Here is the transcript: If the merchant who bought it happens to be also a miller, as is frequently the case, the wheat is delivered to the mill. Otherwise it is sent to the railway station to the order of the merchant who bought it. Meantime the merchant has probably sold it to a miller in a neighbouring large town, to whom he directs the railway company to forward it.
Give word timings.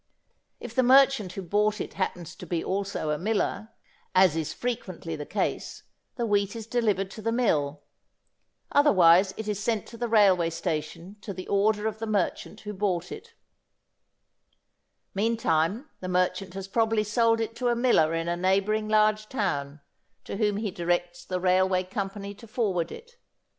If 0.59 0.73
the 0.73 0.81
merchant 0.81 1.33
who 1.33 1.43
bought 1.43 1.79
it 1.79 1.93
happens 1.93 2.35
to 2.37 2.47
be 2.47 2.63
also 2.63 3.11
a 3.11 3.19
miller, 3.19 3.69
as 4.15 4.35
is 4.35 4.51
frequently 4.51 5.15
the 5.15 5.27
case, 5.27 5.83
the 6.15 6.25
wheat 6.25 6.55
is 6.55 6.65
delivered 6.65 7.11
to 7.11 7.21
the 7.21 7.31
mill. 7.31 7.83
Otherwise 8.71 9.31
it 9.37 9.47
is 9.47 9.61
sent 9.63 9.85
to 9.89 9.97
the 9.97 10.07
railway 10.07 10.49
station 10.49 11.17
to 11.21 11.35
the 11.35 11.47
order 11.47 11.85
of 11.85 11.99
the 11.99 12.07
merchant 12.07 12.61
who 12.61 12.73
bought 12.73 13.11
it. 13.11 13.35
Meantime 15.13 15.87
the 15.99 16.09
merchant 16.09 16.55
has 16.55 16.67
probably 16.67 17.03
sold 17.03 17.39
it 17.39 17.55
to 17.57 17.67
a 17.67 17.75
miller 17.75 18.15
in 18.15 18.27
a 18.27 18.35
neighbouring 18.35 18.89
large 18.89 19.29
town, 19.29 19.81
to 20.23 20.37
whom 20.37 20.57
he 20.57 20.71
directs 20.71 21.23
the 21.23 21.39
railway 21.39 21.83
company 21.83 22.33
to 22.33 22.47
forward 22.47 22.91
it. 22.91 23.17